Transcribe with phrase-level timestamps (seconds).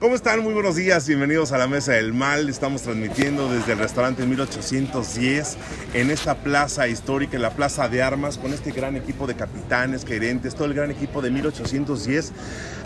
[0.00, 0.40] ¿Cómo están?
[0.42, 2.48] Muy buenos días, bienvenidos a la Mesa del Mal.
[2.48, 5.58] Estamos transmitiendo desde el restaurante 1810
[5.92, 10.06] en esta plaza histórica, en la Plaza de Armas, con este gran equipo de capitanes,
[10.06, 12.32] gerentes, todo el gran equipo de 1810.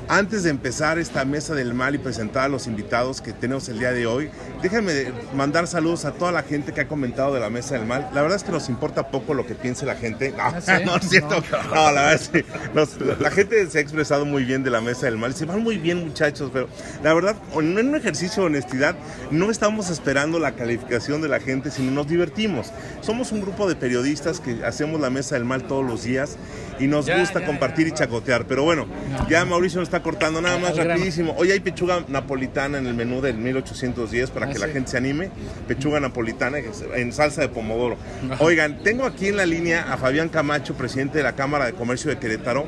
[0.06, 3.78] Antes de empezar esta Mesa del Mal y presentar a los invitados que tenemos el
[3.78, 4.28] día de hoy,
[4.60, 8.10] déjenme mandar saludos a toda la gente que ha comentado de la Mesa del Mal.
[8.12, 10.32] La verdad es que nos importa poco lo que piense la gente.
[10.36, 10.72] No, ¿Ah, sí?
[10.84, 11.42] no es cierto.
[11.72, 12.44] No, la verdad es que
[12.74, 15.32] nos- la gente se ha expresado muy bien de la Mesa del Mal.
[15.34, 16.68] Se van muy bien, muchachos, pero
[17.04, 18.96] la verdad, en un ejercicio de honestidad,
[19.30, 22.72] no estamos esperando la calificación de la gente, sino nos divertimos.
[23.02, 26.38] Somos un grupo de periodistas que hacemos la Mesa del Mal todos los días
[26.80, 28.46] y nos Ya, gusta ya, compartir y chacotear.
[28.46, 28.86] Pero bueno,
[29.28, 31.34] ya Mauricio nos está cortando nada más rapidísimo.
[31.36, 34.96] Hoy hay pechuga napolitana en el menú del 1810 para Ah, que la gente se
[34.96, 35.28] anime.
[35.68, 36.56] Pechuga napolitana
[36.94, 37.96] en salsa de pomodoro.
[38.40, 42.10] Oigan, tengo aquí en la línea a Fabián Camacho, presidente de la Cámara de Comercio
[42.10, 42.64] de Querétaro.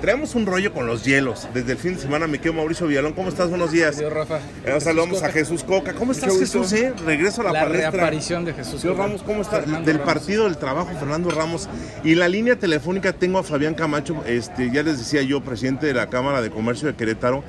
[0.00, 1.46] Traemos un rollo con los hielos.
[1.52, 3.12] Desde el fin de semana me quedo Mauricio Villalón.
[3.12, 3.50] ¿Cómo estás?
[3.50, 3.98] Buenos días.
[3.98, 4.38] Adiós, Rafa.
[4.80, 5.30] Saludamos a.
[5.30, 5.92] Jesús Coca.
[5.92, 6.38] ¿Cómo estás.
[6.38, 6.72] Jesús?
[6.72, 6.94] eh?
[7.04, 7.90] Regreso a la, La palestra.
[7.90, 8.94] reaparición de Jesús Coca.
[9.02, 9.60] Ramos, ¿cómo está?
[9.60, 10.14] Fernando Del Ramos.
[10.14, 11.68] partido del trabajo, Fernando Ramos.
[12.02, 15.92] Y la línea telefónica tengo a Fabián Camacho, este, ya les decía yo, presidente de
[15.94, 17.44] la Cámara de Comercio de Querétaro.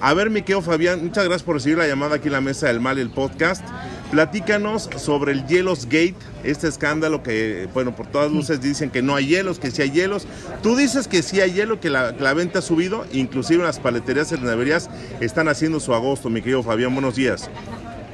[0.00, 2.66] A ver, mi querido Fabián, muchas gracias por recibir la llamada aquí en la Mesa
[2.66, 3.64] del Mal, el podcast.
[4.10, 9.16] Platícanos sobre el Hielos Gate, este escándalo que, bueno, por todas luces dicen que no
[9.16, 10.26] hay hielos, que sí hay hielos.
[10.62, 13.66] Tú dices que sí hay hielo, que la, que la venta ha subido, inclusive en
[13.66, 14.88] las paleterías y neverías
[15.20, 16.94] están haciendo su agosto, mi querido Fabián.
[16.94, 17.50] Buenos días.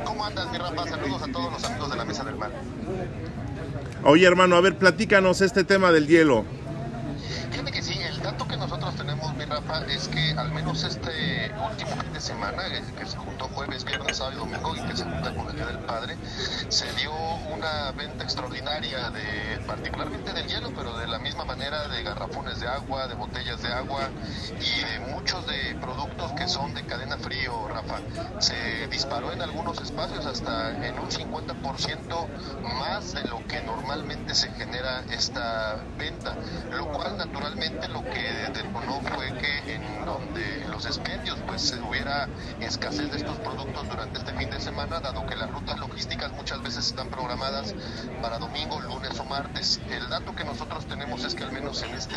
[0.04, 0.88] ¿Cómo andas, mi Rafa?
[0.88, 2.52] Saludos a todos los amigos de la Mesa del Mal.
[4.04, 6.46] Oye, hermano, a ver, platícanos este tema del hielo.
[7.50, 11.50] Fíjate que sí, el dato que nosotros tenemos, mi Rafa, es que al menos este
[11.70, 13.18] último fin de semana, eh, que se
[13.80, 16.16] jueves, viernes, sábado y domingo, y que se junta con el Día del Padre,
[16.68, 17.12] se dio
[17.52, 22.68] una venta extraordinaria de, particularmente del hielo, pero de la misma manera de garrafones de
[22.68, 24.08] agua, de botellas de agua
[24.60, 27.98] y de muchos de productos que son de cadena frío, Rafa.
[28.40, 32.26] Se disparó en algunos espacios hasta en un 50%
[32.78, 36.36] más de lo que normalmente se genera esta venta,
[36.70, 42.28] lo cual naturalmente lo que detonó fue que en donde los expendios pues hubiera
[42.60, 46.62] escasez de estos productos durante este fin de semana, dado que las rutas logísticas muchas
[46.62, 47.74] veces están programadas
[48.20, 49.80] para domingo, lunes o martes.
[49.90, 52.16] El dato que nosotros tenemos es que al menos en este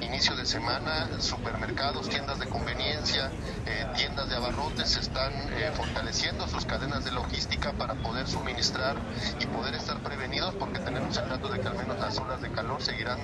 [0.00, 3.30] inicio de semana, supermercados, tiendas de conveniencia,
[3.66, 8.96] eh, tiendas de abarrotes están eh, fortaleciendo sus cadenas de logística para poder suministrar
[9.40, 12.50] y poder estar prevenidos porque tenemos el dato de que al menos las olas de
[12.50, 13.18] calor seguirán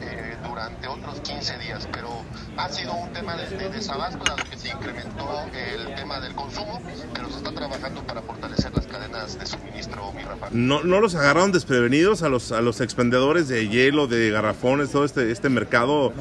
[0.00, 2.08] eh, durante otros 15 días, pero
[2.56, 6.80] ha sido un tema de, de que se incrementó el tema del consumo,
[7.14, 10.48] pero se está trabajando para fortalecer las cadenas de suministro, mi Rafa.
[10.50, 15.04] ¿No, no los agarraron desprevenidos a los, a los expendedores de hielo, de garrafones, todo
[15.04, 16.12] este, este mercado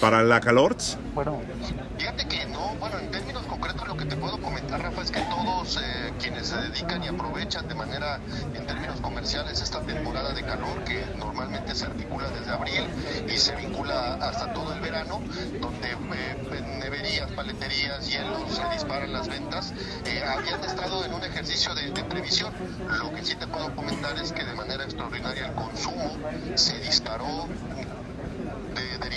[0.00, 0.76] para la calor?
[1.98, 2.46] Fíjate que
[6.72, 8.18] dedican y aprovechan de manera,
[8.54, 12.84] en términos comerciales, esta temporada de calor que normalmente se articula desde abril
[13.28, 15.20] y se vincula hasta todo el verano,
[15.60, 19.72] donde eh, neverías, paleterías, hielos, se disparan las ventas,
[20.06, 22.52] eh, habían estado en un ejercicio de, de previsión.
[23.00, 26.16] Lo que sí te puedo comentar es que de manera extraordinaria el consumo
[26.54, 27.48] se disparó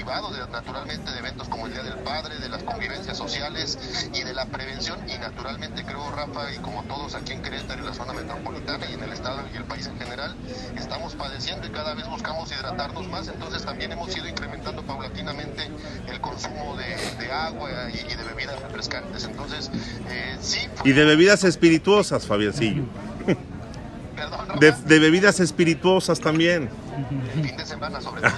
[0.05, 3.77] derivado de, naturalmente de eventos como el Día del Padre, de las convivencias sociales
[4.13, 4.99] y de la prevención.
[5.09, 8.93] Y naturalmente creo Rafa y como todos aquí en Querétaro y la zona metropolitana y
[8.93, 10.35] en el estado y el país en general
[10.77, 13.27] estamos padeciendo y cada vez buscamos hidratarnos más.
[13.27, 15.69] Entonces también hemos ido incrementando paulatinamente
[16.07, 16.95] el consumo de,
[17.25, 19.23] de agua y, y de bebidas refrescantes.
[19.25, 19.71] Entonces
[20.09, 22.83] eh, sí Y de bebidas espirituosas, Fabiancillo.
[24.15, 26.69] perdón De, de bebidas espirituosas también.
[27.33, 28.33] fin de semana sobre todo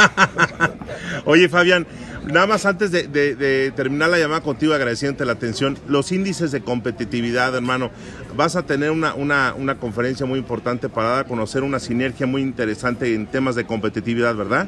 [1.24, 1.86] Oye, Fabián,
[2.24, 7.54] nada más antes de, terminar la llamada contigo, agradeciéndote la atención, los índices de competitividad,
[7.54, 7.90] hermano,
[8.36, 12.26] vas a tener una, una, una conferencia muy importante para dar a conocer una sinergia
[12.26, 14.66] muy interesante en temas de competitividad, ¿verdad?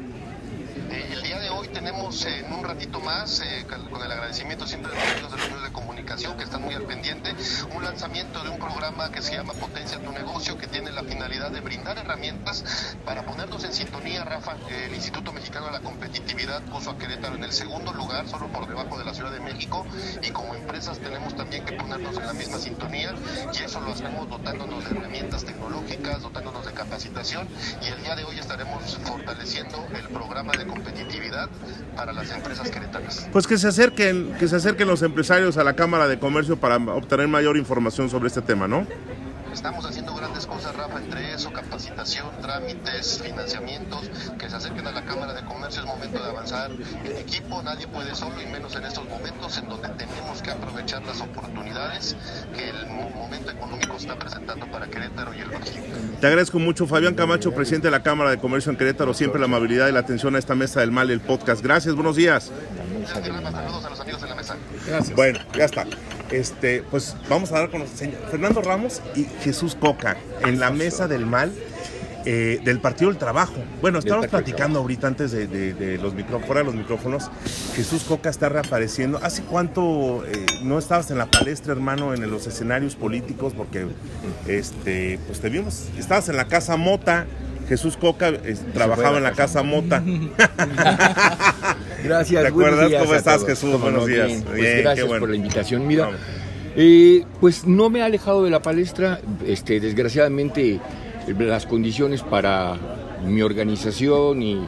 [0.91, 4.13] Eh, el día de hoy tenemos eh, en un ratito más, eh, con con el
[4.13, 7.35] agradecimiento siempre de los amigos de los medios de comunicación que están muy al pendiente,
[7.75, 11.51] un lanzamiento de un programa que se llama Potencia tu negocio, que tiene la finalidad
[11.51, 14.21] de brindar herramientas para ponernos en sintonía,
[14.71, 18.67] El Instituto Mexicano de la Competitividad puso a Querétaro en el segundo lugar, solo por
[18.67, 19.85] debajo de la Ciudad de México,
[20.23, 23.13] y como empresas tenemos también que ponernos en la misma sintonía,
[23.53, 27.47] y eso lo hacemos dotándonos de herramientas tecnológicas, dotándonos de capacitación,
[27.83, 31.51] y el día de hoy estaremos fortaleciendo el programa de competitividad
[31.95, 33.29] para las empresas queretanas.
[33.33, 36.77] Pues que se acerquen, que se acerquen los empresarios a la Cámara de Comercio para
[36.77, 38.87] obtener mayor información sobre este tema, ¿no?
[39.53, 45.05] Estamos haciendo grandes cosas, Rafa, entre eso, capacitación, trámites, financiamientos, que se acerquen a la
[45.05, 48.85] Cámara de Comercio, es momento de avanzar en equipo, nadie puede solo y menos en
[48.85, 52.17] estos momentos en donde tenemos que aprovechar las oportunidades
[52.57, 55.83] que el momento económico está presentando para Querétaro y el Bajío.
[56.21, 59.47] Te agradezco mucho, Fabián Camacho, presidente de la Cámara de Comercio en Querétaro, siempre la
[59.47, 61.63] amabilidad y la atención a esta mesa del mal, el podcast.
[61.63, 62.51] Gracias, buenos días.
[63.07, 64.57] Saludos a los amigos de la mesa.
[64.87, 65.17] Gracias.
[65.17, 65.85] Bueno, ya está.
[66.33, 70.71] Este, pues vamos a dar con los señores Fernando Ramos y Jesús Coca en la
[70.71, 71.53] mesa del mal.
[72.25, 73.55] Eh, del Partido del Trabajo.
[73.81, 77.29] Bueno, estamos platicando ahorita antes de, los micrófonos, fuera de los micrófonos.
[77.75, 79.19] Jesús Coca está reapareciendo.
[79.25, 83.55] ¿Hace cuánto eh, no estabas en la palestra, hermano, en los escenarios políticos?
[83.57, 83.89] Porque,
[84.47, 87.27] este, pues te vimos, estabas en la Casa Mota.
[87.69, 88.31] Jesús Coca
[88.73, 90.01] trabajaba en la Casa Mota.
[92.03, 92.43] gracias.
[92.43, 93.81] ¿Te acuerdas cómo estás, Jesús?
[93.81, 94.43] Buenos días.
[94.47, 95.87] Pues gracias por la invitación.
[95.87, 96.11] Mira,
[96.77, 99.21] eh, pues no me ha alejado de la palestra.
[99.47, 100.81] Este, desgraciadamente,
[101.39, 102.77] las condiciones para
[103.25, 104.61] mi organización y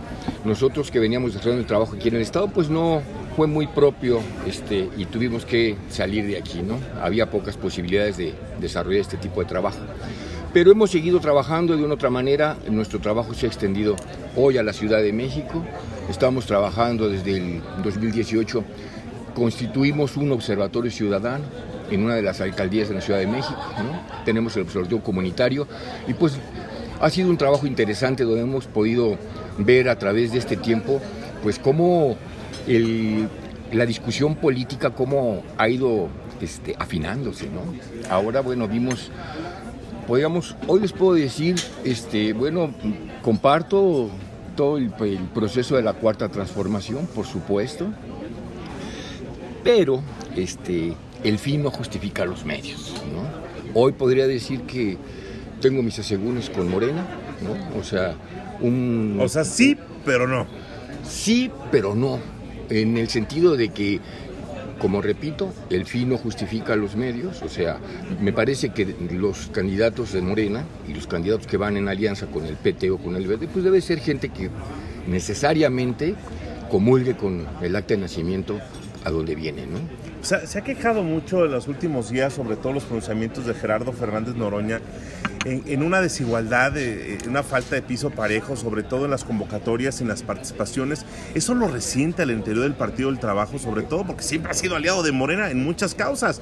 [0.45, 3.03] nosotros que veníamos desarrollando el trabajo aquí en el Estado, pues no
[3.37, 6.79] fue muy propio este, y tuvimos que salir de aquí, ¿no?
[7.03, 9.79] Había pocas posibilidades de desarrollar este tipo de trabajo.
[10.55, 12.57] Pero hemos seguido trabajando de una otra manera.
[12.71, 13.97] Nuestro trabajo se ha extendido
[14.37, 15.65] hoy a la Ciudad de México.
[16.09, 18.63] Estamos trabajando desde el 2018.
[19.35, 21.43] Constituimos un observatorio ciudadano
[21.91, 23.59] en una de las alcaldías de la Ciudad de México.
[24.25, 25.67] Tenemos el observatorio comunitario
[26.07, 26.35] y pues
[27.01, 29.19] ha sido un trabajo interesante donde hemos podido
[29.59, 31.01] ver a través de este tiempo
[31.43, 32.17] pues cómo
[33.73, 36.09] la discusión política cómo ha ido
[36.41, 37.49] este, afinándose.
[37.49, 37.63] ¿no?
[38.09, 39.11] Ahora, bueno, vimos
[40.07, 42.73] podríamos, hoy les puedo decir, este, bueno,
[43.23, 44.11] comparto
[44.57, 44.91] todo el,
[45.35, 47.87] proceso de la cuarta transformación, por supuesto,
[49.63, 50.03] pero
[50.37, 52.95] este, el fin no justifica los medios.
[53.75, 54.97] Hoy podría decir que
[55.61, 57.07] tengo mis asegúnes con Morena,
[57.43, 57.79] ¿no?
[57.79, 58.15] o sea,
[58.61, 59.19] un...
[59.21, 60.47] O sea, sí, pero no.
[61.09, 62.21] Sí, pero no,
[62.71, 64.01] en el sentido de que
[64.79, 67.79] como repito, el fin no justifica los medios, o sea,
[68.21, 72.45] me parece que los candidatos de Morena y los candidatos que van en alianza con
[72.45, 74.51] el PT o con el Verde, pues debe ser gente que
[75.07, 76.15] necesariamente
[76.71, 78.59] comulgue con el acta de nacimiento
[79.05, 79.79] a donde viene, ¿no?
[80.25, 84.35] Se ha quejado mucho en los últimos días, sobre todo los pronunciamientos de Gerardo Fernández
[84.35, 84.81] Noroña,
[85.45, 90.09] en, una desigualdad, en una falta de piso parejo, sobre todo en las convocatorias, en
[90.09, 91.05] las participaciones.
[91.35, 94.77] Eso lo resiente al interior del Partido del Trabajo, sobre todo porque siempre ha sido
[94.77, 96.41] aliado de Morena en muchas causas.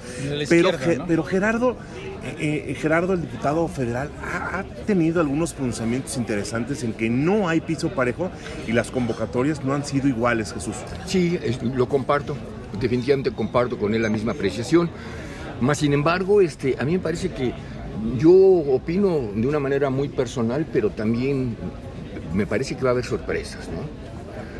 [0.48, 0.70] pero,
[1.08, 1.76] pero Gerardo,
[2.24, 7.48] eh, eh, Gerardo, el diputado federal, ha, ha, tenido algunos pronunciamientos interesantes en que no
[7.48, 8.30] hay piso parejo
[8.68, 10.76] y las convocatorias no han sido iguales, Jesús.
[11.06, 11.38] Sí,
[11.74, 12.36] lo comparto
[12.80, 14.90] definitivamente comparto con él la misma apreciación.
[15.60, 17.52] Más sin embargo, este, a mí me parece que
[18.18, 21.56] yo opino de una manera muy personal, pero también
[22.34, 24.02] me parece que va a haber sorpresas, ¿no?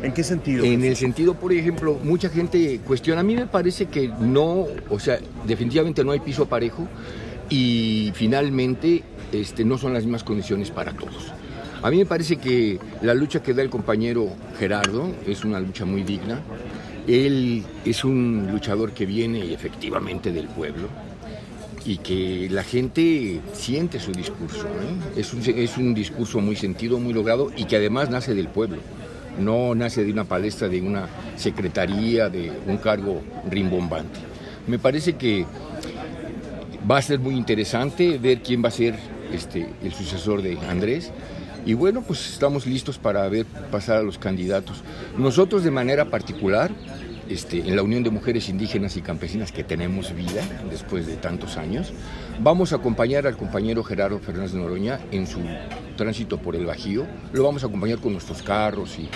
[0.05, 0.65] ¿En qué sentido?
[0.65, 4.99] En el sentido, por ejemplo, mucha gente cuestiona, a mí me parece que no, o
[4.99, 6.87] sea, definitivamente no hay piso parejo
[7.49, 11.33] y finalmente este, no son las mismas condiciones para todos.
[11.81, 15.85] A mí me parece que la lucha que da el compañero Gerardo es una lucha
[15.85, 16.41] muy digna.
[17.07, 20.87] Él es un luchador que viene efectivamente del pueblo
[21.85, 24.65] y que la gente siente su discurso.
[24.67, 25.19] ¿eh?
[25.19, 28.77] Es, un, es un discurso muy sentido, muy logrado y que además nace del pueblo.
[29.39, 34.19] No nace de una palestra, de una secretaría, de un cargo rimbombante.
[34.67, 35.45] Me parece que
[36.89, 38.95] va a ser muy interesante ver quién va a ser
[39.33, 41.11] este, el sucesor de Andrés.
[41.65, 44.83] Y bueno, pues estamos listos para ver pasar a los candidatos.
[45.17, 46.71] Nosotros de manera particular,
[47.29, 51.55] este, en la Unión de Mujeres Indígenas y Campesinas que tenemos vida después de tantos
[51.55, 51.93] años,
[52.41, 55.39] vamos a acompañar al compañero Gerardo Fernández de Noroña en su
[55.95, 57.07] tránsito por el Bajío.
[57.31, 59.07] Lo vamos a acompañar con nuestros carros y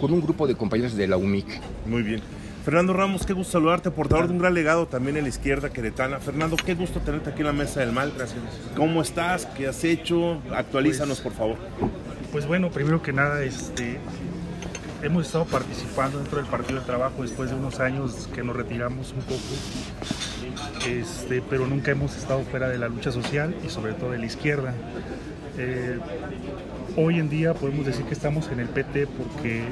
[0.00, 1.60] con un grupo de compañeros de la UMIC.
[1.86, 2.20] Muy bien.
[2.66, 6.18] Fernando Ramos, qué gusto saludarte, portador de un gran legado también en la izquierda queretana.
[6.18, 8.12] Fernando, qué gusto tenerte aquí en la mesa del mal.
[8.16, 8.40] Gracias.
[8.74, 9.46] ¿Cómo estás?
[9.46, 10.42] ¿Qué has hecho?
[10.52, 11.58] Actualízanos, por favor.
[12.32, 14.00] Pues bueno, primero que nada, este,
[15.00, 19.12] hemos estado participando dentro del Partido de Trabajo después de unos años que nos retiramos
[19.12, 24.10] un poco, este, pero nunca hemos estado fuera de la lucha social y sobre todo
[24.10, 24.74] de la izquierda.
[25.56, 26.00] Eh,
[26.96, 29.62] hoy en día podemos decir que estamos en el PT porque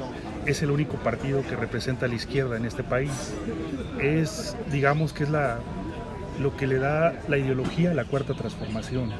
[0.45, 3.33] es el único partido que representa a la izquierda en este país.
[4.01, 5.59] Es, digamos que es la,
[6.39, 9.11] lo que le da la ideología a la cuarta transformación.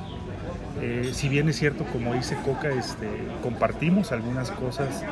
[0.82, 3.08] Eh, si bien es cierto, como dice Coca, este,
[3.42, 5.04] compartimos algunas cosas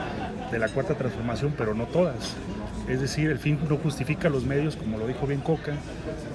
[0.51, 2.35] de la cuarta transformación, pero no todas.
[2.89, 5.73] Es decir, el fin no justifica los medios, como lo dijo bien Coca,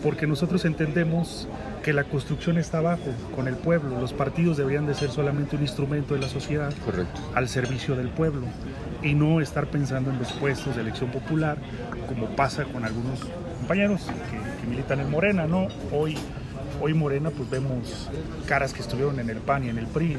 [0.03, 1.47] porque nosotros entendemos
[1.83, 4.01] que la construcción está abajo, con el pueblo.
[4.01, 7.21] Los partidos deberían de ser solamente un instrumento de la sociedad Correcto.
[7.35, 8.43] al servicio del pueblo
[9.03, 11.57] y no estar pensando en los puestos de elección popular,
[12.09, 13.21] como pasa con algunos
[13.61, 15.69] compañeros que, que militan en Morena, ¿no?
[15.93, 16.17] Hoy,
[16.81, 18.09] hoy Morena, pues vemos
[18.47, 20.17] caras que estuvieron en el PAN y en el PRI,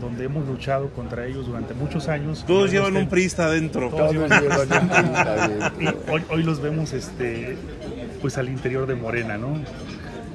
[0.00, 2.44] donde hemos luchado contra ellos durante muchos años.
[2.46, 3.88] Todos llevan los un prista adentro.
[3.90, 7.56] Todos Todos llevan- y hoy, hoy los vemos este,
[8.20, 9.58] pues al interior de Morena, ¿no?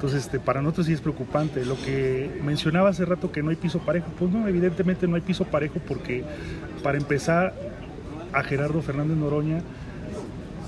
[0.02, 1.64] Entonces, este, para nosotros sí es preocupante.
[1.64, 5.22] Lo que mencionaba hace rato que no hay piso parejo, pues no, evidentemente no hay
[5.22, 6.24] piso parejo porque
[6.82, 7.54] para empezar
[8.32, 9.60] a Gerardo Fernández Noroña,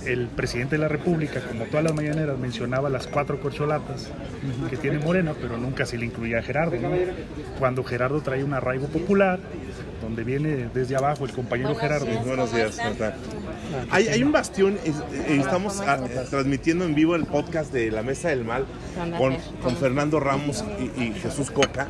[0.07, 4.09] el presidente de la República, como todas las mañaneras, mencionaba las cuatro corcholatas
[4.71, 6.77] que tiene Morena, pero nunca se le incluía a Gerardo.
[7.59, 9.41] Cuando Gerardo trae un arraigo popular,
[10.15, 12.07] donde viene desde abajo el compañero Buenos Gerardo.
[12.07, 12.25] días.
[12.25, 13.15] Buenos ¿Cómo días, están?
[13.91, 14.93] Hay, hay un bastión, eh,
[15.41, 15.99] estamos ah,
[16.31, 18.65] transmitiendo en vivo el podcast de La Mesa del Mal
[19.19, 21.89] con, con Fernando Ramos y, y Jesús Coca.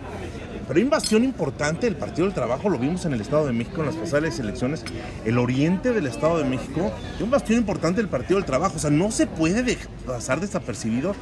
[0.66, 3.52] Pero hay un bastión importante del Partido del Trabajo, lo vimos en el Estado de
[3.52, 4.84] México en las pasadas elecciones,
[5.24, 8.76] el oriente del Estado de México, y un bastión importante del Partido del Trabajo.
[8.76, 11.14] O sea, no se puede pasar desapercibido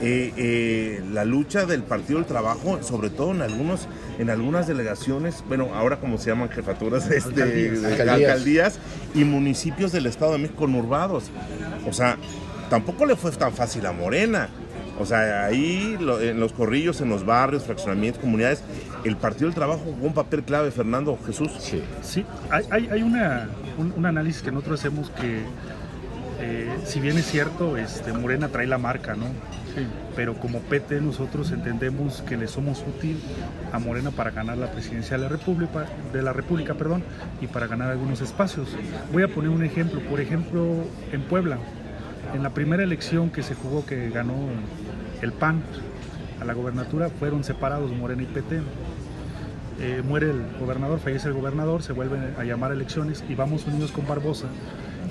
[0.00, 3.88] eh, eh, la lucha del Partido del Trabajo, sobre todo en algunos
[4.18, 7.82] en algunas delegaciones, bueno, ahora como se llaman jefaturas este, Alcaldías.
[7.82, 8.30] de Alcaldías.
[8.30, 8.78] alcaldías
[9.14, 11.30] y municipios del Estado de México conurbados.
[11.88, 12.18] O sea,
[12.68, 14.48] tampoco le fue tan fácil a Morena.
[14.98, 18.62] O sea, ahí en los corrillos, en los barrios, fraccionamientos, comunidades,
[19.04, 21.50] el Partido del Trabajo jugó un papel clave, Fernando Jesús.
[21.58, 21.82] Sí.
[22.02, 25.42] Sí, hay, hay, hay una, un, un análisis que nosotros hacemos que,
[26.40, 29.26] eh, si bien es cierto, este, Morena trae la marca, ¿no?
[30.16, 33.20] Pero como PT nosotros entendemos que le somos útil
[33.72, 37.04] a Morena para ganar la presidencia de la República, de la República perdón,
[37.40, 38.76] y para ganar algunos espacios.
[39.12, 41.58] Voy a poner un ejemplo, por ejemplo, en Puebla,
[42.34, 44.34] en la primera elección que se jugó que ganó
[45.22, 45.62] el PAN
[46.40, 48.60] a la gobernatura, fueron separados Morena y PT
[49.80, 53.66] eh, muere el gobernador, fallece el gobernador, se vuelven a llamar a elecciones y vamos
[53.66, 54.46] unidos con Barbosa.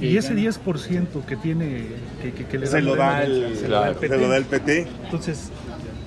[0.02, 1.88] Y ese 10% que tiene,
[2.22, 4.18] que, que- que le Se lo da el, se lo da el se PT.
[4.18, 4.88] lo da el PT.
[5.04, 5.50] Entonces,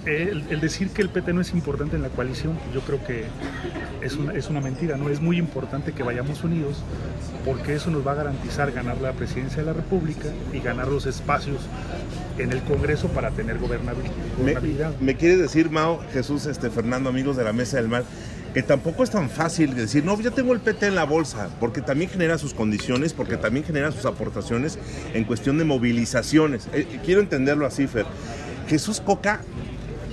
[0.07, 3.25] el, el decir que el PT no es importante en la coalición, yo creo que
[4.01, 5.11] es una, es una mentira, ¿no?
[5.11, 6.79] Es muy importante que vayamos unidos
[7.45, 11.05] porque eso nos va a garantizar ganar la presidencia de la República y ganar los
[11.07, 11.59] espacios
[12.39, 14.93] en el Congreso para tener gobernabil- Me, gobernabilidad.
[15.01, 18.05] me quieres decir, Mao, Jesús, este, Fernando, amigos de la Mesa del Mal,
[18.55, 21.81] que tampoco es tan fácil decir, no, ya tengo el PT en la bolsa, porque
[21.81, 24.79] también genera sus condiciones, porque también genera sus aportaciones
[25.15, 26.69] en cuestión de movilizaciones.
[26.73, 28.07] Eh, quiero entenderlo así, Fer.
[28.69, 29.41] Jesús Coca,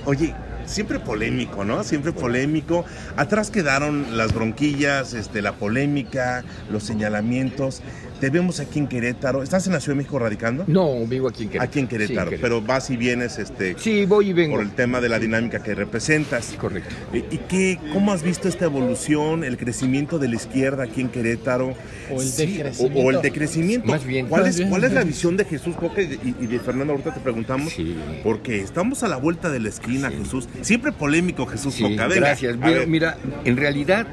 [0.06, 0.34] oye,
[0.70, 1.84] siempre polémico, ¿no?
[1.84, 2.84] Siempre polémico.
[3.16, 7.82] Atrás quedaron las bronquillas, este, la polémica, los señalamientos.
[8.20, 9.42] Te vemos aquí en Querétaro.
[9.42, 10.64] ¿Estás en la Ciudad de México radicando?
[10.66, 11.68] No, vivo aquí en Querétaro.
[11.70, 14.56] Aquí en Sí, Querétaro, pero vas y vienes este, Sí, voy y vengo.
[14.56, 16.54] por el tema de la dinámica que representas.
[16.58, 16.94] Correcto.
[17.14, 21.74] ¿Y qué, cómo has visto esta evolución, el crecimiento de la izquierda aquí en Querétaro?
[22.12, 22.98] O el Sí, decrecimiento.
[23.00, 23.86] O, o el decrecimiento.
[23.88, 24.26] Más bien.
[24.26, 24.68] ¿Cuál, Más es, bien.
[24.68, 26.92] ¿Cuál es la visión de Jesús Coca y de, y de Fernando?
[26.92, 27.72] Ahorita te preguntamos.
[27.72, 27.96] Sí.
[28.22, 30.46] Porque estamos a la vuelta de la esquina, Jesús.
[30.60, 32.06] Siempre polémico, Jesús Sí, Coca.
[32.06, 32.56] Venga, gracias.
[32.58, 34.06] Mira, mira, en realidad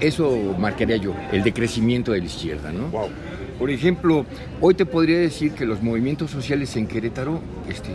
[0.00, 2.88] eso marcaría yo, el decrecimiento de la izquierda, ¿no?
[2.88, 3.08] Wow.
[3.58, 4.26] Por ejemplo,
[4.60, 7.90] hoy te podría decir que los movimientos sociales en Querétaro este,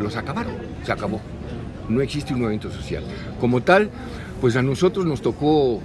[0.00, 0.54] los acabaron,
[0.84, 1.20] se acabó.
[1.88, 3.02] No existe un movimiento social.
[3.40, 3.90] Como tal,
[4.40, 5.80] pues a nosotros nos tocó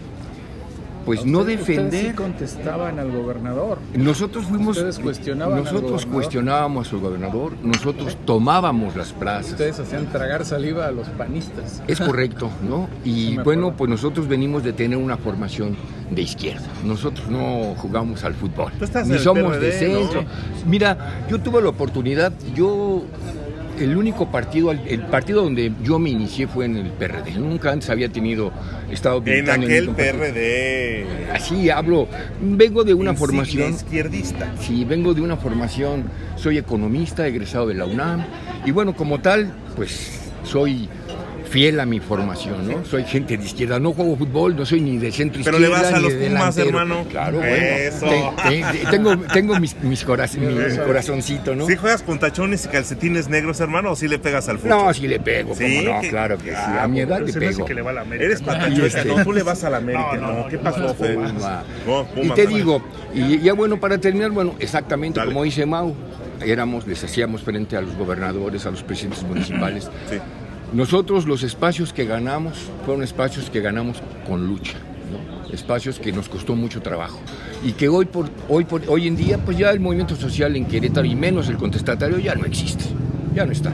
[1.07, 2.07] pues no defender.
[2.07, 3.79] sí contestaban al gobernador.
[3.95, 4.75] Nosotros fuimos.
[4.75, 6.13] Ustedes cuestionaban al Nosotros gobernador.
[6.13, 9.51] cuestionábamos al gobernador, nosotros tomábamos las plazas.
[9.51, 11.81] Ustedes hacían tragar saliva a los panistas.
[11.87, 12.89] Es correcto, ¿no?
[13.05, 15.77] Y bueno, pues nosotros venimos de tener una formación
[16.11, 16.67] de izquierda.
[16.83, 18.73] Nosotros no jugamos al fútbol.
[18.77, 20.23] Tú estás en Ni somos PRD, de centro.
[20.23, 20.27] ¿no?
[20.65, 23.03] Mira, yo tuve la oportunidad, yo
[23.79, 27.38] el único partido, el partido donde yo me inicié fue en el PRD.
[27.38, 28.51] Nunca antes había tenido
[28.91, 29.89] estado En aquel.
[29.89, 31.05] PRD.
[31.34, 32.07] Así hablo,
[32.41, 34.51] vengo de una formación izquierdista.
[34.60, 36.05] Sí, vengo de una formación,
[36.36, 38.25] soy economista, egresado de la UNAM,
[38.65, 40.89] y bueno, como tal, pues soy
[41.50, 42.84] fiel a mi formación, ¿no?
[42.86, 45.77] Soy gente de izquierda, no juego fútbol, no soy ni de centro Pero izquierda.
[45.77, 47.06] le vas a los de Pumas, hermano.
[47.10, 47.56] Claro, bueno.
[47.56, 48.06] Eso.
[48.50, 51.66] Te- te- tengo tengo mis, mis coraz- mi corazoncito, ¿no?
[51.68, 54.77] ¿Sí juegas con tachones y calcetines negros, hermano, o sí le pegas al fútbol?
[54.86, 56.56] No, sí le pego, Sí, cómo no, claro que sí.
[56.80, 57.66] A mi edad Pero le pego.
[57.66, 58.25] que le va a la América.
[58.25, 60.58] Eres patachones, Y este- no, tú le vas a la América, No, no, no, ¿qué
[60.58, 61.16] pasó, no Fer?
[61.16, 61.63] Puma.
[61.86, 62.48] No, y Pumas, te Pumas.
[62.58, 62.82] digo,
[63.13, 65.32] y ya bueno, para terminar, bueno, exactamente Dale.
[65.32, 65.96] como dice Mau,
[66.46, 69.89] éramos, les hacíamos frente a los gobernadores, a los presidentes municipales.
[70.10, 70.18] Sí.
[70.74, 73.97] Nosotros los espacios que ganamos fueron espacios que ganamos
[74.27, 74.77] con lucha,
[75.12, 75.53] ¿no?
[75.53, 77.19] espacios que nos costó mucho trabajo
[77.63, 80.65] y que hoy por hoy por hoy en día pues ya el movimiento social en
[80.65, 82.83] Querétaro y menos el contestatario ya no existe,
[83.33, 83.71] ya no está.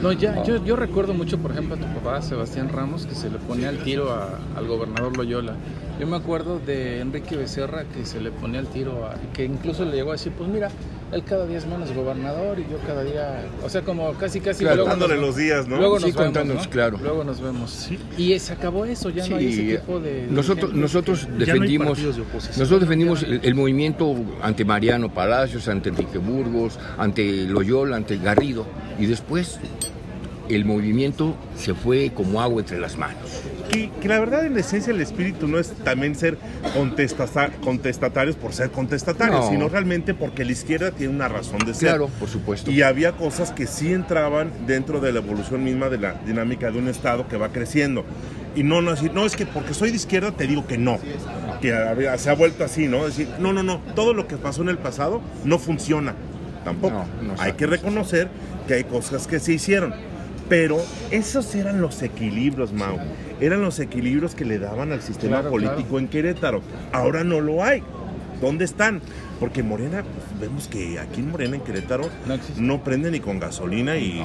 [0.00, 3.30] No, ya, yo, yo recuerdo mucho, por ejemplo, a tu papá, Sebastián Ramos, que se
[3.30, 5.54] le ponía al tiro a- al gobernador Loyola.
[6.02, 9.84] Yo me acuerdo de Enrique Becerra, que se le ponía al tiro, a, que incluso
[9.84, 10.68] le llegó a decir, pues mira,
[11.12, 14.64] él cada día es menos gobernador y yo cada día, o sea, como casi, casi...
[14.64, 14.78] Claro.
[14.78, 15.76] luego nos- Dándole los días, ¿no?
[15.76, 16.70] Luego nos Sí, vemos, contándonos, ¿no?
[16.72, 16.98] claro.
[17.00, 17.70] Luego nos vemos.
[17.70, 18.00] Sí.
[18.18, 20.26] Y se acabó eso, ya no hay Sí, ese tipo de...
[20.28, 26.18] nosotros nosotros no defendimos de nosotros defendimos el, el movimiento ante Mariano Palacios, ante Enrique
[26.18, 28.66] Burgos, ante Loyola, ante Garrido
[28.98, 29.60] y después
[30.48, 33.42] el movimiento se fue como agua entre las manos.
[33.72, 36.36] Que, que la verdad en esencia el espíritu no es también ser
[36.74, 39.50] contestata- contestatarios por ser contestatarios, No.
[39.50, 41.88] sino realmente porque la izquierda tiene una razón de ser.
[41.88, 42.70] Claro, por supuesto.
[42.70, 46.78] Y había cosas que sí entraban dentro de la evolución misma de la dinámica de
[46.78, 48.04] un Estado que va creciendo.
[48.54, 50.98] Y no, no decir, no, es que porque soy de izquierda te digo que no.
[51.62, 51.72] Que
[52.18, 53.06] se ha vuelto así, ¿no?
[53.06, 56.14] Decir, no, no, no, todo lo que pasó en el pasado no funciona.
[56.62, 57.06] Tampoco.
[57.22, 58.28] No, no hay que reconocer
[58.68, 59.94] que hay cosas que se hicieron.
[60.48, 60.78] Pero
[61.10, 62.98] esos eran los equilibrios, Mau.
[63.42, 65.98] Eran los equilibrios que le daban al sistema Claro, político claro.
[65.98, 66.62] en Querétaro.
[66.92, 67.82] Ahora no lo hay.
[68.40, 69.00] ¿Dónde están?
[69.40, 73.40] Porque Morena, pues, vemos que aquí en Morena, en Querétaro, No no prende ni con
[73.40, 74.24] gasolina y eh,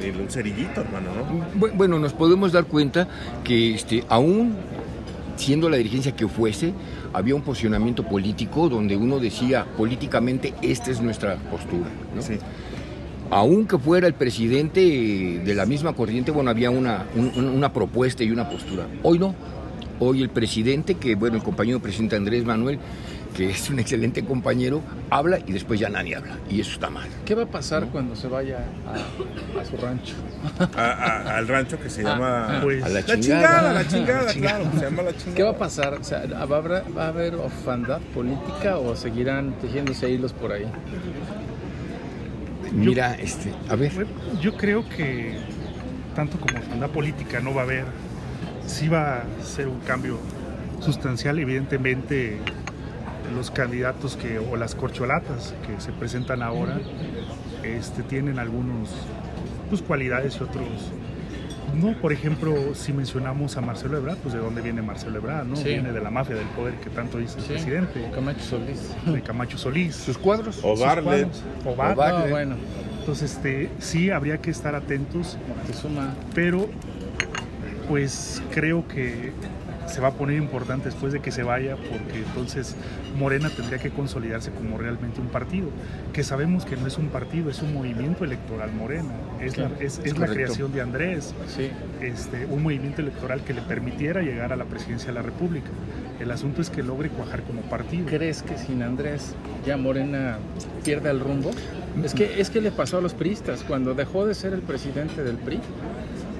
[0.00, 1.60] eh, un cerillito, hermano, ¿no?
[1.60, 3.06] Bu- Bueno, nos podemos dar cuenta
[3.44, 4.56] que este, aún
[5.36, 6.72] siendo la dirigencia que fuese,
[7.12, 11.86] había un posicionamiento político donde uno decía políticamente esta es nuestra postura.
[12.14, 12.22] ¿no?
[12.22, 12.38] Sí.
[13.38, 14.80] Aunque fuera el presidente
[15.44, 18.86] de la misma corriente, bueno, había una, un- un- una propuesta y una postura.
[19.02, 19.34] Hoy no.
[19.98, 22.78] Hoy el presidente, que bueno, el compañero presidente Andrés Manuel,
[23.36, 26.38] que es un excelente compañero, habla y después ya nadie habla.
[26.48, 27.08] Y eso está mal.
[27.24, 30.14] ¿Qué va a pasar cuando se vaya a, a su rancho?
[30.76, 32.60] A- a- al rancho que se Ah, llama...
[32.62, 33.72] Pues, A la La chingada, chingada.
[33.72, 35.34] la chingada, claro, se llama la chingada.
[35.34, 35.94] ¿Qué va a pasar?
[35.94, 40.52] O sea, ¿va a, haber, ¿Va a haber orfandad política o seguirán tejiéndose hilos por
[40.52, 40.66] ahí?
[42.74, 44.06] Mira, este, a ver.
[44.40, 45.38] Yo creo que
[46.14, 47.84] tanto como orfandad política no va a haber,
[48.66, 50.18] sí va a ser un cambio
[50.80, 52.38] sustancial, evidentemente
[53.34, 56.78] los candidatos que o las corcholatas que se presentan ahora
[57.62, 58.90] este, tienen algunos
[59.70, 60.68] pues, cualidades y otros
[61.74, 65.56] no, por ejemplo, si mencionamos a Marcelo Ebrard, pues de dónde viene Marcelo Ebrard, ¿no?
[65.56, 65.64] Sí.
[65.64, 68.90] Viene de la mafia del poder que tanto dice el presidente, Camacho Solís.
[69.06, 69.94] de Camacho Solís.
[69.96, 70.60] ¿Sus cuadros?
[70.62, 71.76] O cuadros, o.
[71.76, 72.56] No, bueno,
[73.00, 76.14] Entonces, este, sí habría que estar atentos, Moctezuma.
[76.34, 76.68] pero
[77.88, 79.32] pues creo que
[79.86, 82.74] se va a poner importante después de que se vaya, porque entonces
[83.18, 85.68] Morena tendría que consolidarse como realmente un partido,
[86.12, 90.00] que sabemos que no es un partido, es un movimiento electoral Morena, es, la, es,
[90.04, 91.70] es creación de Andrés, Sí.
[92.00, 95.68] este, un movimiento electoral que le permitiera llegar a la presidencia de la República.
[96.20, 98.06] El asunto es que logre cuajar como partido.
[98.06, 99.34] ¿Crees que sin Andrés
[99.66, 100.38] ya Morena
[100.84, 101.50] pierda el rumbo?
[102.02, 103.62] Es que, es que le pasó a los priistas.
[103.64, 105.60] Cuando dejó de ser el presidente del PRI,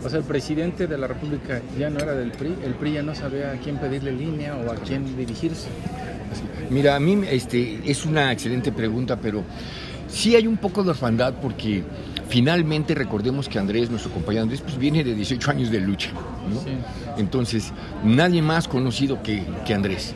[0.05, 3.03] o sea, el presidente de la República ya no era del PRI, el PRI ya
[3.03, 5.69] no sabía a quién pedirle línea o a quién dirigirse.
[6.71, 9.43] Mira, a mí este, es una excelente pregunta, pero
[10.09, 11.83] sí hay un poco de orfandad porque
[12.29, 16.11] finalmente recordemos que Andrés, nuestro compañero Andrés, pues viene de 18 años de lucha.
[16.13, 16.61] ¿no?
[16.61, 16.77] Sí.
[17.17, 17.73] Entonces,
[18.05, 20.15] nadie más conocido que, que Andrés.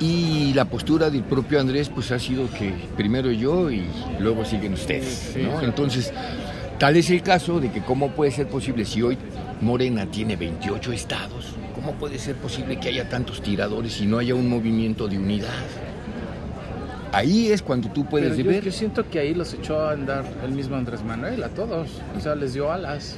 [0.00, 3.86] Y la postura del propio Andrés pues ha sido que primero yo y
[4.18, 5.36] luego siguen ustedes.
[5.62, 6.12] Entonces,
[6.82, 9.16] tal es el caso de que cómo puede ser posible si hoy
[9.60, 14.34] Morena tiene 28 estados, cómo puede ser posible que haya tantos tiradores y no haya
[14.34, 15.62] un movimiento de unidad.
[17.12, 18.64] Ahí es cuando tú puedes Pero yo, ver.
[18.64, 21.88] yo siento que ahí los echó a andar el mismo Andrés Manuel a todos.
[22.16, 23.16] O sea, les dio alas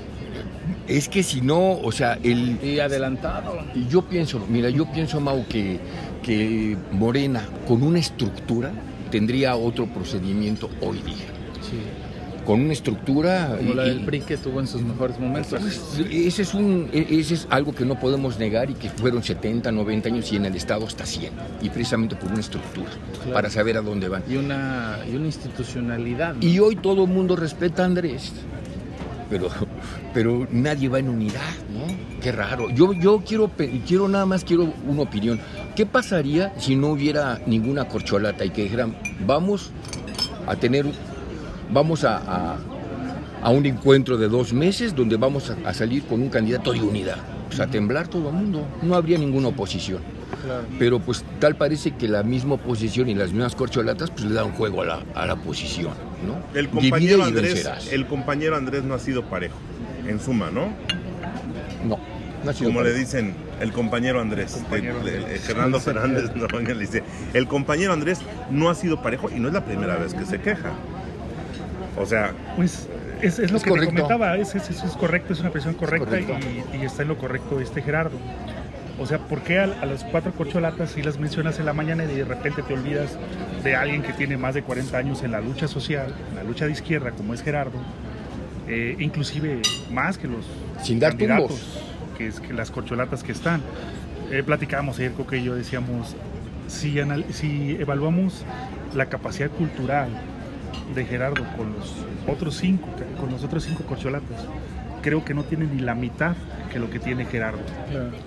[0.87, 3.65] Es que si no, o sea, el, y adelantado.
[3.75, 5.81] Y yo pienso, mira, yo pienso, Mau, que,
[6.23, 8.73] que Morena, con una estructura,
[9.11, 11.25] tendría otro procedimiento hoy día.
[11.63, 12.04] Sí.
[12.45, 13.55] Con una estructura...
[13.57, 15.61] Como la del PRI que tuvo en sus mejores momentos.
[16.11, 19.73] ese es, un, e- ese es algo que no podemos negar y que fueron 70,
[19.73, 21.33] 90 años y en el Estado hasta 100.
[21.63, 23.33] Y precisamente por una estructura, Claro.
[23.33, 24.23] para saber a dónde van.
[24.29, 26.35] Y una, y una institucionalidad.
[26.35, 26.47] ¿no?
[26.47, 28.33] Y hoy todo el mundo respeta a Andrés.
[29.31, 29.49] Pero,
[30.13, 31.41] pero nadie va en unidad,
[31.73, 31.87] ¿no?
[32.21, 32.69] Qué raro.
[32.71, 33.51] Yo, yo quiero,
[33.87, 35.41] quiero nada más, quiero una opinión.
[35.75, 38.95] ¿Qué pasaría si no hubiera ninguna corcholata y que dijeran,
[39.27, 39.71] vamos
[40.47, 40.87] a tener,
[41.71, 42.57] vamos a, a-
[43.43, 46.81] a un encuentro de dos meses donde vamos a, a salir con un candidato de
[46.81, 47.17] unidad?
[47.49, 48.67] Pues a temblar todo el mundo.
[48.83, 50.01] No habría ninguna oposición.
[50.45, 50.65] Claro.
[50.79, 54.53] Pero pues tal parece que la misma oposición y las mismas corcholatas pues le dan
[54.53, 55.93] juego a la, a la oposición,
[56.27, 56.59] ¿no?
[56.59, 59.57] El compañero Andrés, el compañero Andrés no ha sido parejo,
[60.09, 60.69] en suma, ¿no?
[61.87, 61.99] No,
[62.45, 65.41] No ha sido como le dicen el compañero Andrés, El compañero de- de- Andrés.
[65.43, 68.19] Fernando Fernández Noroña le dice, el compañero Andrés
[68.51, 70.73] no ha sido parejo y no es la primera vez que se queja.
[71.97, 72.89] O sea, Pues
[73.23, 73.95] es, es lo Es que correcto.
[73.95, 77.09] te comentaba, es, es- eso es correcto, es una presión correcta y, y está en
[77.09, 78.17] lo correcto este Gerardo.
[78.99, 82.05] O sea, ¿por qué a, a las cuatro corcholatas si las mencionas en la mañana
[82.05, 83.17] y de repente te olvidas
[83.65, 86.67] de alguien que tiene más de 40 años en la lucha social, en la lucha
[86.67, 87.79] de izquierda, como es Gerardo,
[88.69, 90.45] eh, inclusive más que los
[90.83, 91.85] Sin dar candidatos, tumbos.
[92.19, 93.63] que es que las corcholatas que están.
[94.31, 96.15] Eh, platicábamos ayer, Coque y yo decíamos,
[96.69, 98.45] si, anal- si evaluamos
[98.95, 100.09] la capacidad cultural
[100.95, 101.93] de Gerardo con los
[102.33, 102.89] otros cinco,
[103.21, 104.41] con los otros cinco corcholatas,
[105.03, 106.35] creo que no tiene ni la mitad
[106.73, 107.59] que lo que tiene Gerardo.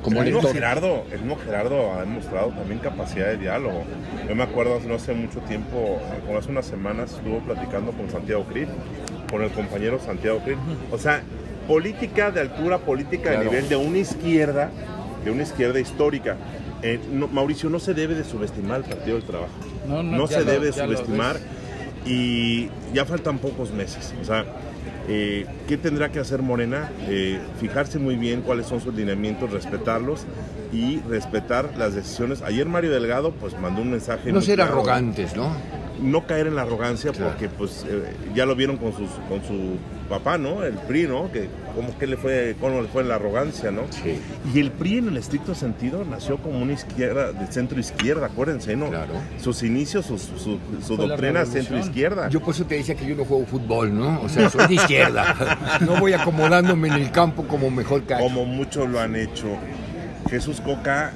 [0.01, 0.47] Como el mismo.
[0.49, 3.83] Gerardo, el mismo Gerardo ha demostrado también capacidad de diálogo.
[4.27, 8.09] Yo me acuerdo hace no hace mucho tiempo, como hace unas semanas, estuvo platicando con
[8.09, 8.67] Santiago Krill,
[9.29, 10.57] con el compañero Santiago Krill.
[10.91, 11.21] O sea,
[11.67, 13.51] política de altura, política de Claro.
[13.51, 14.69] nivel de una izquierda,
[15.25, 16.37] de una izquierda histórica.
[16.83, 19.51] Eh, no- Mauricio, no se debe de subestimar el Partido del Trabajo.
[19.87, 21.37] No, no, no, se lo- debe lo subestimar.
[22.07, 24.13] Y ya faltan pocos meses.
[24.21, 24.45] O sea,
[25.07, 26.91] eh, ¿qué tendrá que hacer Morena?
[27.07, 30.25] Eh, fijarse muy bien cuáles son sus lineamientos, respetarlos
[30.73, 32.41] y respetar las decisiones.
[32.41, 34.31] Ayer Mario Delgado pues mandó un mensaje.
[34.31, 34.73] No ser claro.
[34.73, 35.51] arrogantes, ¿no?
[36.01, 37.31] No caer en la arrogancia Claro.
[37.31, 40.63] porque pues eh, ya lo vieron con, sus, con su papá, ¿no?
[40.63, 41.31] El PRI, ¿no?
[41.31, 43.83] Que cómo que le fue, cómo le fue en la arrogancia, ¿no?
[43.89, 44.19] Sí.
[44.53, 48.75] Y el PRI en el estricto sentido nació como una izquierda, de centro izquierda, acuérdense,
[48.75, 48.89] ¿no?
[48.89, 49.13] Claro.
[49.41, 52.29] Sus inicios, su, doctrina centro izquierda.
[52.29, 54.21] Yo por eso te decía que yo no juego fútbol, ¿no?
[54.21, 55.79] O sea, soy de izquierda.
[55.81, 58.23] No voy acomodándome en el campo como mejor cacho.
[58.23, 59.47] como muchos lo han hecho.
[60.29, 61.13] Jesús Coca,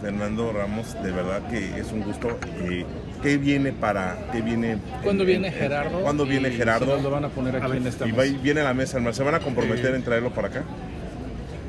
[0.00, 2.38] Fernando Ramos, de verdad que es un gusto.
[2.60, 2.84] Eh,
[3.22, 4.78] ¿Qué viene para, qué viene?
[5.04, 6.00] ¿Cuándo en- viene en- Gerardo?
[6.00, 6.98] ¿Cuándo viene Gerardo?
[7.00, 8.38] lo van a poner aquí A ver, en esta y va- mesa.
[8.42, 9.14] viene a la mesa, hermano.
[9.14, 10.64] ¿Se van a comprometer Eh, en traerlo para acá?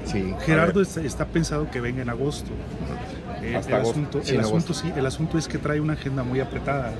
[0.05, 0.33] Sí.
[0.45, 2.49] Gerardo está, está pensado que venga en agosto.
[3.43, 3.91] Eh, Hasta el agosto.
[3.99, 6.91] asunto, Sí, el asunto sí, el asunto es que trae una agenda muy apretada.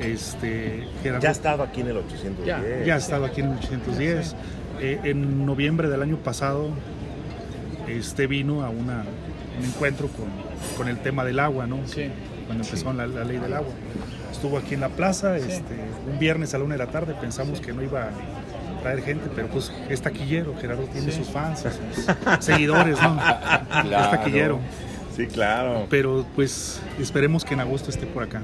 [0.00, 2.46] Este, Gerardo Ya ha estado aquí en el 810.
[2.46, 4.36] Ya, ya ha estado aquí en el 810.
[4.80, 6.70] Eh, en noviembre del año pasado,
[7.88, 9.04] este vino a una,
[9.58, 10.26] un encuentro con,
[10.76, 11.78] con el tema del agua, ¿no?
[11.86, 12.08] Sí.
[12.48, 13.70] Cuando empezó la, la ley del agua.
[14.32, 15.74] Estuvo aquí en la plaza, este,
[16.10, 18.10] un viernes a la una de la tarde, pensamos que no iba a
[18.82, 21.18] traer gente, pero pues es taquillero, Gerardo tiene Sí.
[21.18, 21.60] sus fans,
[21.94, 23.16] sus seguidores, ¿no?
[23.18, 24.10] Es Claro.
[24.10, 24.58] taquillero.
[25.16, 25.86] Sí, claro.
[25.90, 28.40] Pero pues esperemos que en agosto esté por acá.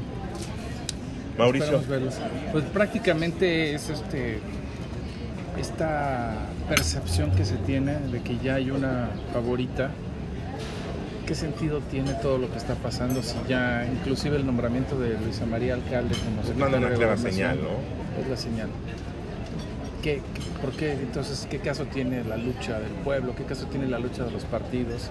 [1.38, 1.82] Mauricio.
[2.52, 4.40] Pues prácticamente es este
[5.58, 6.32] esta
[6.68, 9.90] percepción que se tiene de que ya hay una favorita.
[11.26, 15.46] ¿Qué sentido tiene todo lo que está pasando si ya inclusive el nombramiento de Luisa
[15.46, 18.22] María Alcalde como secretaria manda una de clara Gobernación señal, ¿no?
[18.22, 18.68] Es la señal.
[20.02, 23.34] ¿Qué, qué- por qué entonces qué caso tiene la lucha del pueblo?
[23.34, 25.10] ¿Qué caso tiene la lucha de los partidos?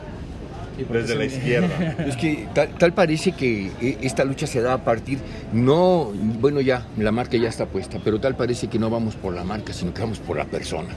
[0.77, 1.95] ¿Y por qué Desde la izquierda.
[2.07, 5.17] Es que tal, tal parece que eh, esta lucha se da a partir,
[5.51, 9.33] no, bueno ya, la marca ya está puesta, pero tal parece que no vamos por
[9.33, 10.89] la marca, sino que vamos por la persona.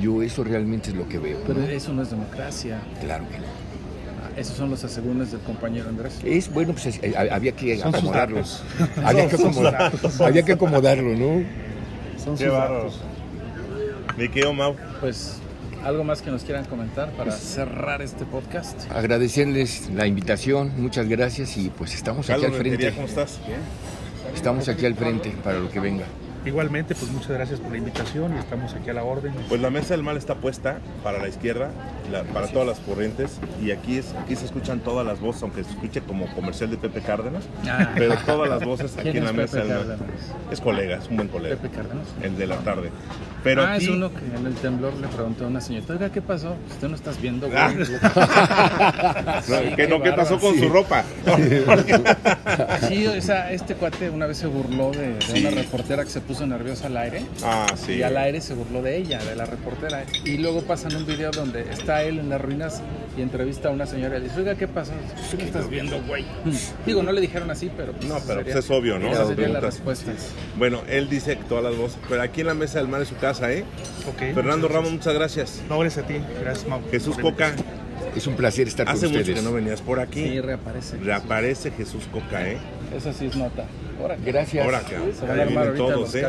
[0.00, 1.38] Yo eso realmente es lo que veo.
[1.46, 1.66] Pero ¿no?
[1.66, 2.78] eso no es democracia.
[3.00, 3.67] Claro que no.
[4.36, 6.18] Esos son los asegúnes del compañero Andrés.
[6.24, 8.36] Es bueno, pues es- eh, había que Son sus acomodarlo.
[8.36, 8.62] datos.
[9.04, 9.92] Había que, acomodar-
[10.26, 11.44] había que acomodarlo, ¿no?
[12.22, 13.00] Son Qué sus datos.
[14.16, 14.74] Me quedo, Mau.
[15.00, 15.38] Pues,
[15.84, 18.90] ¿algo más que nos quieran comentar para cerrar este podcast?
[18.90, 22.94] Agradecerles la invitación, muchas gracias y pues estamos aquí al Rentería, frente.
[22.94, 23.38] ¿cómo estás?
[24.34, 26.04] Estamos aquí al frente para lo que venga.
[26.44, 29.32] Igualmente, pues muchas gracias por la invitación y estamos aquí a la orden.
[29.48, 31.70] Pues la mesa del mal está puesta para la izquierda,
[32.10, 35.64] la- para todas las corrientes, y aquí, es, aquí se escuchan todas las voces, aunque
[35.64, 37.90] se escuche como comercial de Pepe Cárdenas, Ah.
[37.94, 39.98] pero todas las voces aquí ¿Quién en la es mesa del mal.
[40.50, 42.06] Es colega, es un buen colega, Pepe Cárdenas.
[42.22, 42.90] el de la tarde.
[43.44, 46.10] Pero ah, aquí, es uno que en el temblor le preguntó a una señorita, oiga,
[46.10, 46.56] ¿qué pasó?
[46.66, 47.58] Pues tú no estás viendo, güey.
[47.58, 47.72] Ah.
[49.44, 51.04] Sí, No, ¿qué, qué no, ¿qué pasó con su ropa?
[52.88, 55.40] Sí, o sea, este cuate una vez se burló de, de Sí.
[55.46, 57.22] una reportera que se puso nerviosa al aire.
[57.42, 57.94] Ah, sí.
[57.94, 60.04] Y al aire se burló de ella, de la reportera.
[60.24, 62.82] Y luego pasan un video donde está él en las ruinas
[63.16, 64.92] y entrevista a una señora y le dice, oiga, ¿qué pasó?
[65.30, 66.24] ¿Tú qué estás viendo, güey?
[66.86, 67.92] Digo, no le dijeron así, pero...
[67.92, 69.08] pues, No, pero sería- pues es obvio, ¿no?
[69.10, 69.70] Esa Las sería la.
[70.56, 73.08] Bueno, él dice que todas las voces, pero aquí en la mesa del mal es
[73.08, 73.64] su casa, ¿eh?
[74.08, 75.62] Ok, Fernando muchas Ramos, muchas gracias.
[75.68, 76.14] No, gracias a ti.
[76.42, 76.80] Gracias, Mau.
[76.90, 77.54] Jesús Coca.
[78.16, 79.38] Es un placer estar con hace mucho ustedes.
[79.38, 80.24] que no venías por aquí.
[80.24, 80.96] Sí, reaparece.
[80.98, 82.58] Reaparece Jesús Coca, ¿eh?
[82.94, 83.64] Eso sí es nota.
[84.24, 84.64] Gracias.
[84.64, 85.00] Ahora acá.
[85.18, 86.28] Se van a armar todos, ¿eh?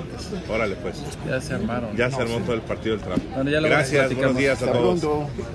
[0.50, 1.04] Órale, pues.
[1.28, 1.95] Ya se armaron.
[1.95, 3.26] Ya se armó todo el partido del trabajo.
[3.36, 5.02] Bueno, Gracias, buenos días a todos.